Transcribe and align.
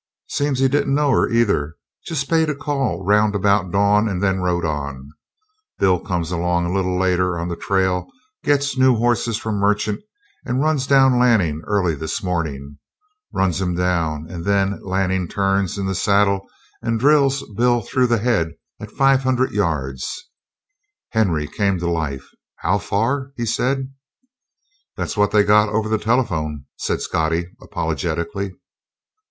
"Seems 0.31 0.57
he 0.57 0.67
didn't 0.67 0.95
know 0.95 1.11
her, 1.11 1.29
either. 1.29 1.75
Just 2.07 2.27
paid 2.27 2.49
a 2.49 2.55
call 2.55 3.05
round 3.05 3.35
about 3.35 3.69
dawn 3.71 4.09
and 4.09 4.19
then 4.19 4.39
rode 4.41 4.65
on. 4.65 5.11
Bill 5.77 5.99
comes 5.99 6.31
along 6.31 6.65
a 6.65 6.73
little 6.73 6.97
later 6.97 7.37
on 7.37 7.49
the 7.49 7.55
trail, 7.55 8.09
gets 8.43 8.75
new 8.79 8.95
horses 8.95 9.37
from 9.37 9.57
Merchant, 9.59 10.01
and 10.43 10.59
runs 10.59 10.87
down 10.87 11.19
Lanning 11.19 11.61
early 11.67 11.93
this 11.93 12.23
morning. 12.23 12.79
Runs 13.31 13.61
him 13.61 13.75
down, 13.75 14.25
and 14.27 14.43
then 14.43 14.83
Lanning 14.83 15.27
turns 15.27 15.77
in 15.77 15.85
the 15.85 15.93
saddle 15.93 16.47
and 16.81 16.99
drills 16.99 17.43
Bill 17.55 17.81
through 17.81 18.07
the 18.07 18.17
head 18.17 18.53
at 18.79 18.89
five 18.89 19.21
hundred 19.21 19.51
yards." 19.51 20.31
Henry 21.11 21.47
came 21.47 21.77
to 21.77 21.87
life. 21.87 22.27
"How 22.55 22.79
far?" 22.79 23.33
he 23.37 23.45
said. 23.45 23.93
"That's 24.97 25.15
what 25.15 25.29
they 25.29 25.43
got 25.43 25.69
over 25.69 25.87
the 25.87 25.99
telephone," 25.99 26.65
said 26.75 27.01
Scottie 27.03 27.45
apologetically. 27.61 28.55